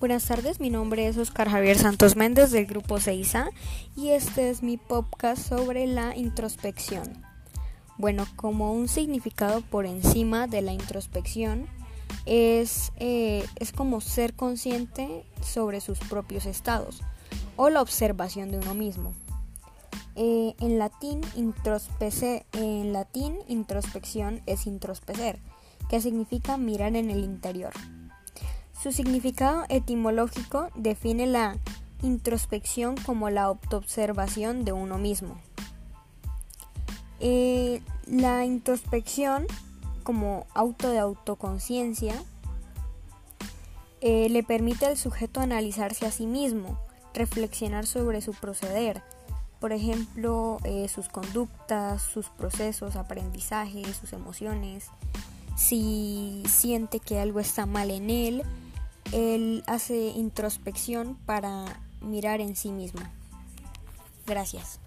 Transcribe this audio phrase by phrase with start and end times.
[0.00, 3.50] Buenas tardes, mi nombre es Oscar Javier Santos Méndez del grupo 6A
[3.96, 7.24] y este es mi podcast sobre la introspección.
[7.96, 11.66] Bueno, como un significado por encima de la introspección
[12.26, 17.02] es, eh, es como ser consciente sobre sus propios estados
[17.56, 19.14] o la observación de uno mismo.
[20.14, 25.40] Eh, en, latín, en latín, introspección es introspecer,
[25.90, 27.72] que significa mirar en el interior.
[28.82, 31.56] Su significado etimológico define la
[32.02, 35.36] introspección como la autoobservación de uno mismo.
[37.18, 39.46] Eh, la introspección
[40.04, 42.14] como auto de autoconciencia
[44.00, 46.78] eh, le permite al sujeto analizarse a sí mismo,
[47.14, 49.02] reflexionar sobre su proceder,
[49.58, 54.86] por ejemplo, eh, sus conductas, sus procesos, aprendizajes, sus emociones,
[55.56, 58.44] si siente que algo está mal en él,
[59.12, 63.00] él hace introspección para mirar en sí mismo.
[64.26, 64.80] Gracias.